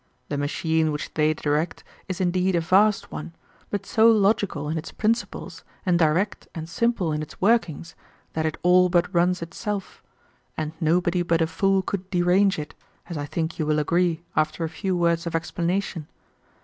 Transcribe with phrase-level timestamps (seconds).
[0.29, 3.35] The machine which they direct is indeed a vast one,
[3.69, 7.93] but so logical in its principles and direct and simple in its workings,
[8.33, 10.01] that it all but runs itself;
[10.57, 12.73] and nobody but a fool could derange it,
[13.09, 16.07] as I think you will agree after a few words of explanation.